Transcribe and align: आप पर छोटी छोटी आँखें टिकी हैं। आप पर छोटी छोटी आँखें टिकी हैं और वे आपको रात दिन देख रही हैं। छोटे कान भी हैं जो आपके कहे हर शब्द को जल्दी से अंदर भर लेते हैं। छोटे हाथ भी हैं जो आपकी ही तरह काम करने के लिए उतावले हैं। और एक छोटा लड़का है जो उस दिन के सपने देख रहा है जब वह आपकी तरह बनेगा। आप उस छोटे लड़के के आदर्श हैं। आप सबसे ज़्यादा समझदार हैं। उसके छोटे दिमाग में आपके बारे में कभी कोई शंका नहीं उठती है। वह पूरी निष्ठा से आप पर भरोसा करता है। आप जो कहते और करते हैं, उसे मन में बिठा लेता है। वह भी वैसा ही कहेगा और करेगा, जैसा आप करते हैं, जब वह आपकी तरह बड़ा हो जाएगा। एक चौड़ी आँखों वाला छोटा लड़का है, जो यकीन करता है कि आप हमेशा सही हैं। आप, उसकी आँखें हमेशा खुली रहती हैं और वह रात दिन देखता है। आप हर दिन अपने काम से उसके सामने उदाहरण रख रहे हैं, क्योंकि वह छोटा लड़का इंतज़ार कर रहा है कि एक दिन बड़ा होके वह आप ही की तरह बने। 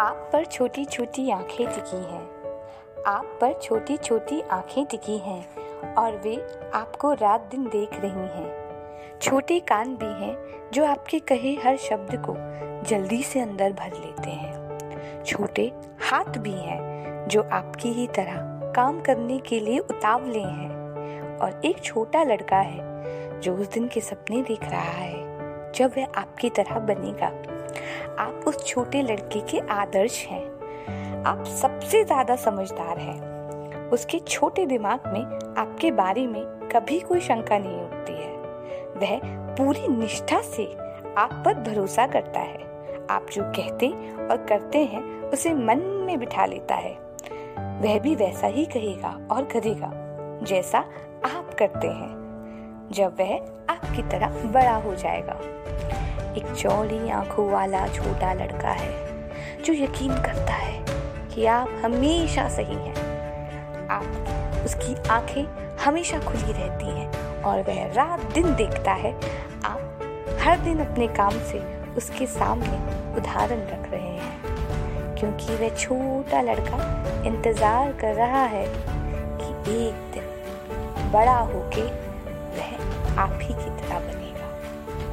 आप 0.00 0.30
पर 0.32 0.44
छोटी 0.44 0.84
छोटी 0.84 1.30
आँखें 1.30 1.66
टिकी 1.66 1.96
हैं। 1.96 2.22
आप 3.06 3.38
पर 3.40 3.52
छोटी 3.62 3.96
छोटी 3.96 4.40
आँखें 4.40 4.86
टिकी 4.86 5.18
हैं 5.18 5.94
और 5.94 6.16
वे 6.16 6.60
आपको 6.74 7.12
रात 7.12 7.40
दिन 7.40 7.64
देख 7.64 7.90
रही 7.94 8.40
हैं। 8.40 9.18
छोटे 9.22 9.60
कान 9.60 9.96
भी 9.96 10.24
हैं 10.24 10.36
जो 10.72 10.86
आपके 10.86 11.18
कहे 11.18 11.52
हर 11.54 11.76
शब्द 11.76 12.22
को 12.28 12.34
जल्दी 12.88 13.22
से 13.22 13.40
अंदर 13.40 13.72
भर 13.72 13.92
लेते 13.92 14.30
हैं। 14.30 15.24
छोटे 15.24 15.72
हाथ 16.10 16.38
भी 16.38 16.52
हैं 16.52 17.28
जो 17.28 17.42
आपकी 17.42 17.88
ही 17.88 18.06
तरह 18.06 18.72
काम 18.76 19.00
करने 19.00 19.38
के 19.38 19.60
लिए 19.60 19.78
उतावले 19.78 20.42
हैं। 20.42 21.38
और 21.38 21.60
एक 21.64 21.84
छोटा 21.84 22.22
लड़का 22.22 22.60
है 22.60 23.40
जो 23.40 23.56
उस 23.56 23.72
दिन 23.72 23.88
के 23.88 24.00
सपने 24.00 24.42
देख 24.42 24.64
रहा 24.64 24.80
है 24.80 25.72
जब 25.72 25.92
वह 25.96 26.06
आपकी 26.16 26.50
तरह 26.50 26.78
बनेगा। 26.78 27.59
आप 28.20 28.44
उस 28.46 28.64
छोटे 28.66 29.02
लड़के 29.02 29.40
के 29.40 29.58
आदर्श 29.58 30.24
हैं। 30.26 31.22
आप 31.24 31.44
सबसे 31.44 32.04
ज़्यादा 32.04 32.36
समझदार 32.36 32.98
हैं। 32.98 33.88
उसके 33.90 34.18
छोटे 34.18 34.66
दिमाग 34.66 35.06
में 35.06 35.22
आपके 35.58 35.90
बारे 35.90 36.26
में 36.26 36.42
कभी 36.72 37.00
कोई 37.00 37.20
शंका 37.20 37.58
नहीं 37.58 37.80
उठती 37.80 38.12
है। 38.12 38.34
वह 38.96 39.20
पूरी 39.56 39.88
निष्ठा 39.88 40.40
से 40.40 40.64
आप 41.18 41.42
पर 41.44 41.54
भरोसा 41.54 42.06
करता 42.06 42.40
है। 42.40 42.68
आप 43.10 43.26
जो 43.32 43.42
कहते 43.42 43.88
और 44.26 44.44
करते 44.48 44.78
हैं, 44.78 45.02
उसे 45.22 45.54
मन 45.54 45.78
में 46.06 46.18
बिठा 46.18 46.46
लेता 46.46 46.74
है। 46.74 46.92
वह 47.82 47.98
भी 47.98 48.14
वैसा 48.14 48.46
ही 48.46 48.64
कहेगा 48.64 49.18
और 49.30 49.44
करेगा, 49.44 49.90
जैसा 50.42 50.78
आप 51.26 51.54
करते 51.58 51.88
हैं, 51.88 52.88
जब 52.92 53.16
वह 53.20 53.34
आपकी 53.70 54.02
तरह 54.02 54.42
बड़ा 54.52 54.76
हो 54.76 54.94
जाएगा। 54.94 55.38
एक 56.30 56.52
चौड़ी 56.52 57.08
आँखों 57.10 57.50
वाला 57.50 57.86
छोटा 57.88 58.32
लड़का 58.34 58.70
है, 58.70 58.92
जो 59.64 59.72
यकीन 59.74 60.12
करता 60.16 60.54
है 60.54 60.78
कि 61.28 61.46
आप 61.46 61.80
हमेशा 61.84 62.48
सही 62.48 62.74
हैं। 62.76 63.88
आप, 63.88 64.62
उसकी 64.64 64.94
आँखें 65.10 65.44
हमेशा 65.84 66.18
खुली 66.20 66.52
रहती 66.52 66.86
हैं 66.88 67.42
और 67.42 67.62
वह 67.62 67.84
रात 67.94 68.20
दिन 68.32 68.54
देखता 68.54 68.92
है। 68.94 69.12
आप 69.64 70.38
हर 70.42 70.58
दिन 70.58 70.84
अपने 70.84 71.06
काम 71.16 71.38
से 71.42 71.62
उसके 71.96 72.26
सामने 72.28 72.78
उदाहरण 73.16 73.66
रख 73.68 73.90
रहे 73.90 74.00
हैं, 74.00 75.16
क्योंकि 75.16 75.56
वह 75.56 75.74
छोटा 75.76 76.40
लड़का 76.42 76.78
इंतज़ार 77.26 77.92
कर 77.92 78.14
रहा 78.14 78.44
है 78.46 78.64
कि 78.66 79.72
एक 79.78 80.10
दिन 80.12 81.10
बड़ा 81.12 81.38
होके 81.38 81.82
वह 82.52 83.18
आप 83.18 83.38
ही 83.42 83.54
की 83.54 83.70
तरह 83.72 83.98
बने। 83.98 84.29